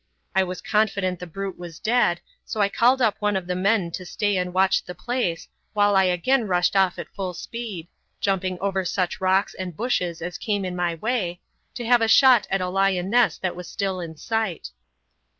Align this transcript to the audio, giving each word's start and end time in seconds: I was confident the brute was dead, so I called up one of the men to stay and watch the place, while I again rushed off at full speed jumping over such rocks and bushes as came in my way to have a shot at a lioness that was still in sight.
I 0.33 0.41
was 0.43 0.63
confident 0.63 1.19
the 1.19 1.27
brute 1.27 1.59
was 1.59 1.77
dead, 1.77 2.21
so 2.43 2.59
I 2.59 2.69
called 2.69 3.03
up 3.03 3.17
one 3.19 3.35
of 3.35 3.45
the 3.45 3.53
men 3.53 3.91
to 3.91 4.03
stay 4.03 4.35
and 4.35 4.51
watch 4.51 4.83
the 4.83 4.95
place, 4.95 5.47
while 5.73 5.95
I 5.95 6.05
again 6.05 6.47
rushed 6.47 6.75
off 6.75 6.97
at 6.97 7.13
full 7.13 7.35
speed 7.35 7.87
jumping 8.19 8.57
over 8.61 8.83
such 8.83 9.21
rocks 9.21 9.53
and 9.53 9.77
bushes 9.77 10.19
as 10.19 10.39
came 10.39 10.65
in 10.65 10.75
my 10.75 10.95
way 10.95 11.39
to 11.75 11.85
have 11.85 12.01
a 12.01 12.07
shot 12.07 12.47
at 12.49 12.61
a 12.61 12.67
lioness 12.67 13.37
that 13.37 13.55
was 13.55 13.67
still 13.67 13.99
in 13.99 14.17
sight. 14.17 14.71